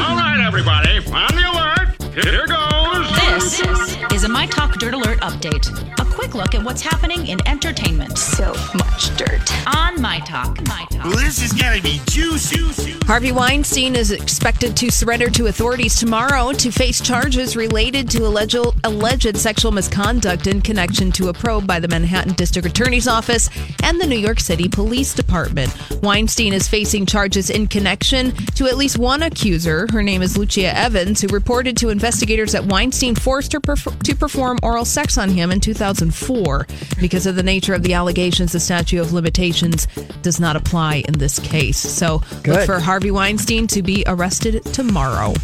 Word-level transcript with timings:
All 0.00 0.14
right, 0.16 0.40
everybody, 0.46 0.98
on 1.12 1.34
the 1.34 1.44
alert. 1.50 1.88
Here 2.14 2.46
goes. 2.46 3.10
This 3.20 3.77
is 4.18 4.24
a 4.24 4.28
My 4.28 4.46
Talk 4.46 4.76
Dirt 4.80 4.94
Alert 4.94 5.20
update. 5.20 5.68
A 6.00 6.04
quick 6.12 6.34
look 6.34 6.52
at 6.52 6.64
what's 6.64 6.82
happening 6.82 7.28
in 7.28 7.38
entertainment. 7.46 8.18
So 8.18 8.52
much 8.74 9.16
dirt. 9.16 9.68
On 9.76 10.02
My 10.02 10.18
Talk. 10.20 10.60
My 10.66 10.84
Talk. 10.90 11.04
Well, 11.04 11.18
this 11.18 11.40
is 11.40 11.52
gonna 11.52 11.80
be 11.80 12.00
juicy. 12.06 12.58
Harvey 13.08 13.32
Weinstein 13.32 13.96
is 13.96 14.10
expected 14.10 14.76
to 14.76 14.90
surrender 14.90 15.30
to 15.30 15.46
authorities 15.46 15.98
tomorrow 15.98 16.52
to 16.52 16.70
face 16.70 17.00
charges 17.00 17.56
related 17.56 18.10
to 18.10 18.26
alleged, 18.26 18.58
alleged 18.84 19.34
sexual 19.38 19.72
misconduct 19.72 20.46
in 20.46 20.60
connection 20.60 21.10
to 21.12 21.28
a 21.28 21.32
probe 21.32 21.66
by 21.66 21.80
the 21.80 21.88
Manhattan 21.88 22.34
District 22.34 22.68
Attorney's 22.68 23.08
Office 23.08 23.48
and 23.82 23.98
the 23.98 24.06
New 24.06 24.18
York 24.18 24.40
City 24.40 24.68
Police 24.68 25.14
Department. 25.14 25.74
Weinstein 26.02 26.52
is 26.52 26.68
facing 26.68 27.06
charges 27.06 27.48
in 27.48 27.66
connection 27.66 28.32
to 28.56 28.66
at 28.66 28.76
least 28.76 28.98
one 28.98 29.22
accuser. 29.22 29.86
Her 29.90 30.02
name 30.02 30.20
is 30.20 30.36
Lucia 30.36 30.76
Evans, 30.76 31.22
who 31.22 31.28
reported 31.28 31.78
to 31.78 31.88
investigators 31.88 32.52
that 32.52 32.66
Weinstein 32.66 33.14
forced 33.14 33.54
her 33.54 33.60
perf- 33.60 34.02
to 34.02 34.14
perform 34.18 34.58
oral 34.62 34.84
sex 34.84 35.16
on 35.18 35.30
him 35.30 35.50
in 35.50 35.60
2004. 35.60 36.66
Because 37.00 37.26
of 37.26 37.36
the 37.36 37.42
nature 37.42 37.74
of 37.74 37.82
the 37.82 37.94
allegations, 37.94 38.52
the 38.52 38.60
statute 38.60 39.00
of 39.00 39.12
limitations 39.12 39.86
does 40.22 40.40
not 40.40 40.56
apply 40.56 41.04
in 41.08 41.18
this 41.18 41.38
case. 41.38 41.78
So 41.78 42.22
look 42.46 42.66
for 42.66 42.80
Harvey 42.80 43.10
Weinstein 43.10 43.66
to 43.68 43.82
be 43.82 44.04
arrested 44.06 44.64
tomorrow. 44.66 45.34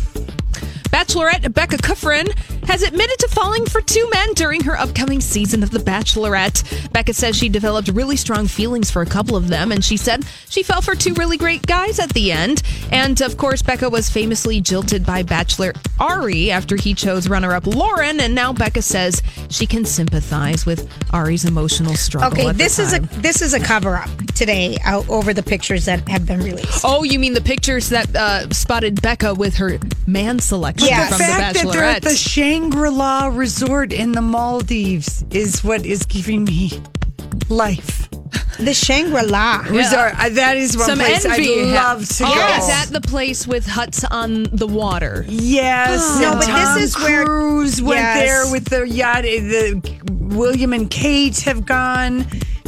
Bachelorette 0.94 1.52
Becca 1.52 1.78
Kufrin 1.78 2.28
has 2.66 2.82
admitted 2.82 3.18
to 3.20 3.28
falling 3.28 3.66
for 3.66 3.80
two 3.80 4.08
men 4.10 4.32
during 4.34 4.62
her 4.62 4.78
upcoming 4.78 5.20
season 5.20 5.62
of 5.62 5.70
The 5.70 5.78
Bachelorette. 5.78 6.92
Becca 6.92 7.14
says 7.14 7.36
she 7.36 7.48
developed 7.48 7.88
really 7.88 8.16
strong 8.16 8.46
feelings 8.46 8.90
for 8.90 9.02
a 9.02 9.06
couple 9.06 9.36
of 9.36 9.48
them, 9.48 9.72
and 9.72 9.84
she 9.84 9.96
said 9.96 10.24
she 10.48 10.62
fell 10.62 10.82
for 10.82 10.94
two 10.94 11.14
really 11.14 11.36
great 11.36 11.66
guys 11.66 11.98
at 11.98 12.12
the 12.14 12.32
end. 12.32 12.62
And 12.90 13.20
of 13.20 13.36
course, 13.36 13.62
Becca 13.62 13.88
was 13.90 14.08
famously 14.08 14.60
jilted 14.60 15.04
by 15.04 15.22
Bachelor 15.22 15.72
Arie 16.00 16.50
after 16.50 16.76
he 16.76 16.94
chose 16.94 17.28
runner 17.28 17.52
up 17.52 17.66
Lauren, 17.66 18.20
and 18.20 18.34
now 18.34 18.52
Becca 18.52 18.82
says 18.82 19.22
she 19.50 19.66
can 19.66 19.84
sympathize 19.84 20.66
with 20.66 20.88
Arie's 21.12 21.44
emotional 21.44 21.94
struggle. 21.94 22.32
Okay, 22.32 22.52
this 22.52 22.78
is 22.78 22.92
a 22.92 23.00
this 23.20 23.42
is 23.42 23.54
a 23.54 23.60
cover 23.60 23.96
up 23.96 24.10
today 24.34 24.76
out 24.84 25.08
over 25.08 25.32
the 25.32 25.42
pictures 25.42 25.84
that 25.86 26.06
have 26.08 26.26
been 26.26 26.40
released. 26.40 26.82
Oh, 26.84 27.02
you 27.02 27.18
mean 27.18 27.34
the 27.34 27.40
pictures 27.40 27.88
that 27.90 28.14
uh, 28.14 28.48
spotted 28.50 29.00
Becca 29.02 29.34
with 29.34 29.54
her 29.56 29.78
man 30.06 30.38
selection 30.38 30.88
Yes. 30.88 31.08
from 31.10 31.18
the 31.18 31.24
The 31.24 31.30
fact 31.38 31.54
that 31.62 31.72
they're 31.72 31.84
at 31.84 32.02
the 32.02 32.14
Shangri 32.16 32.90
La 32.90 33.26
Resort 33.32 33.92
in 33.92 34.12
the 34.12 34.22
Maldives 34.22 35.24
is 35.30 35.62
what 35.64 35.84
is 35.86 36.04
giving 36.04 36.44
me 36.44 36.70
life. 37.48 38.08
The 38.58 38.74
Shangri 38.74 39.22
La. 39.22 39.58
Resort. 39.68 40.14
Uh, 40.18 40.28
That 40.30 40.56
is 40.56 40.76
one 40.76 40.86
Some 40.86 40.98
place 40.98 41.24
envy. 41.24 41.60
I'd 41.62 41.74
love 41.74 42.08
to 42.08 42.24
oh, 42.24 42.34
go. 42.34 42.56
is 42.58 42.66
that 42.68 42.86
the 42.90 43.00
place 43.00 43.46
with 43.46 43.66
huts 43.66 44.04
on 44.04 44.44
the 44.44 44.66
water? 44.66 45.24
Yes, 45.28 46.20
No, 46.20 46.30
and 46.32 46.40
but 46.40 46.46
this 46.76 46.84
is 46.94 47.02
where- 47.02 47.24
Cruise 47.24 47.82
went 47.82 48.00
Yes. 48.00 48.18
there 48.44 48.52
with 48.52 48.66
the 48.66 48.88
yacht. 48.88 49.22
The 49.22 49.80
William 50.10 50.72
and 50.72 50.90
Kate 50.90 51.38
have 51.40 51.64
gone 51.66 52.26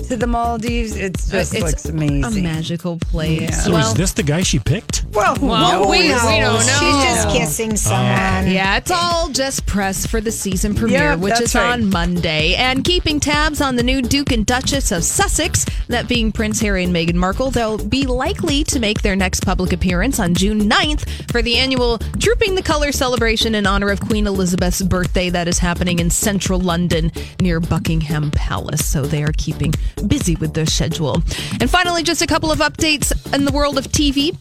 to 0.09 0.17
the 0.17 0.27
Maldives. 0.27 0.97
It's 0.97 1.29
just 1.29 1.55
it's 1.55 1.63
looks 1.63 1.85
A 1.87 2.31
magical 2.43 2.99
place. 2.99 3.41
Yeah. 3.43 3.51
So 3.51 3.73
Well, 3.73 3.89
is 3.89 3.95
this 3.95 4.13
the 4.13 4.23
guy 4.23 4.43
she 4.43 4.59
picked? 4.59 5.06
Well, 5.17 5.37
Well, 5.41 5.81
knows? 5.81 5.91
we- 5.91 6.03
we 6.03 6.41
don't 6.41 6.67
know. 6.67 6.79
She's 6.79 7.05
just 7.05 7.29
kissing 7.31 7.73
oh. 7.73 7.77
someone. 7.77 8.51
yeah, 8.51 8.77
it's 8.77 8.91
all 8.91 9.29
just 9.31 9.67
press 9.67 10.07
for 10.07 10.21
the 10.21 10.31
season 10.31 10.75
premiere, 10.75 10.99
Yeah, 10.99 11.15
which 11.17 11.41
is 11.41 11.55
right. 11.55 11.73
on 11.73 11.91
Monday. 11.91 12.55
And 12.55 12.85
keeping 12.85 13.19
tabs 13.21 13.61
on 13.61 13.77
the 13.77 13.83
new 13.83 14.03
Duke 14.03 14.33
and 14.33 14.45
Duchess 14.47 14.93
of 14.93 15.03
Sussex, 15.05 15.65
that 15.89 16.09
being 16.09 16.33
Prince 16.33 16.61
Harry 16.61 16.85
and 16.85 16.95
Meghan 16.95 17.15
Markle, 17.15 17.51
they'll 17.51 17.79
be 17.79 18.05
likely 18.07 18.63
to 18.65 18.79
make 18.79 19.03
their 19.03 19.17
next 19.17 19.45
public 19.45 19.73
appearance 19.73 20.21
on 20.21 20.35
June 20.35 20.61
9th 20.69 21.31
for 21.31 21.43
the 21.43 21.57
annual 21.57 21.99
Trooping 22.21 22.55
the 22.55 22.63
Colour 22.63 22.93
celebration 22.93 23.55
in 23.55 23.67
honor 23.67 23.91
of 23.91 24.01
Queen 24.01 24.27
Elizabeth's 24.27 24.83
birthday 24.83 25.31
that 25.31 25.49
is 25.49 25.59
happening 25.59 25.99
in 25.99 26.11
central 26.11 26.59
London 26.61 27.11
near 27.41 27.61
Buckingham 27.61 28.31
Palace. 28.33 28.85
So 28.85 29.03
they 29.03 29.23
are 29.23 29.33
keeping 29.37 29.73
busy 30.07 30.37
with 30.37 30.55
their 30.55 30.67
schedule. 30.67 31.23
And 31.61 31.71
finally, 31.71 32.03
just 32.03 32.23
a 32.23 32.27
couple 32.27 32.51
of 32.53 32.59
updates 32.59 33.13
in 33.35 33.45
the 33.45 33.53
world 33.53 33.79
of 33.79 33.87
TV. 33.89 34.37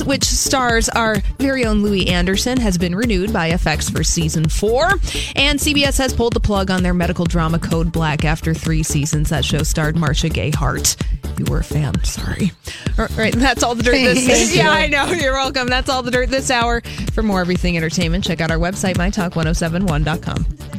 Which 0.00 0.24
stars 0.24 0.88
our 0.88 1.16
very 1.38 1.64
own 1.64 1.82
Louie 1.82 2.08
Anderson, 2.08 2.58
has 2.58 2.78
been 2.78 2.94
renewed 2.94 3.32
by 3.32 3.50
FX 3.50 3.90
for 3.90 4.02
season 4.02 4.48
four. 4.48 4.88
And 5.36 5.58
CBS 5.58 5.98
has 5.98 6.14
pulled 6.14 6.32
the 6.32 6.40
plug 6.40 6.70
on 6.70 6.82
their 6.82 6.94
medical 6.94 7.24
drama 7.24 7.58
Code 7.58 7.92
Black 7.92 8.24
after 8.24 8.54
three 8.54 8.82
seasons. 8.82 9.30
That 9.30 9.44
show 9.44 9.62
starred 9.62 9.96
Marcia 9.96 10.28
Gay 10.28 10.50
Hart. 10.50 10.96
You 11.38 11.44
were 11.46 11.58
a 11.58 11.64
fan, 11.64 12.02
sorry. 12.04 12.52
All 12.98 13.08
right, 13.16 13.34
that's 13.34 13.62
all 13.62 13.74
the 13.74 13.82
dirt 13.82 13.92
this 13.92 14.54
Yeah, 14.56 14.70
I 14.70 14.86
know. 14.86 15.06
You're 15.06 15.32
welcome. 15.32 15.68
That's 15.68 15.88
all 15.88 16.02
the 16.02 16.10
dirt 16.10 16.28
this 16.28 16.50
hour. 16.50 16.80
For 17.12 17.22
more 17.22 17.40
everything 17.40 17.76
entertainment, 17.76 18.24
check 18.24 18.40
out 18.40 18.50
our 18.50 18.58
website, 18.58 18.94
mytalk1071.com. 18.96 20.71